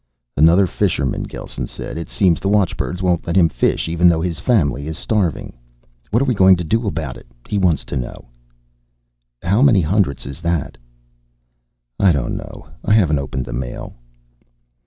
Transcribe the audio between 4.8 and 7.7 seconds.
is starving. What are we going to do about it, he